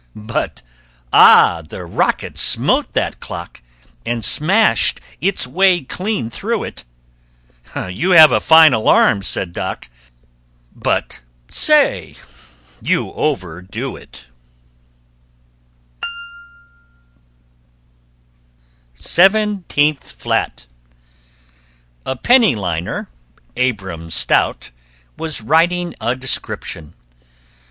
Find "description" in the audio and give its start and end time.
26.15-26.95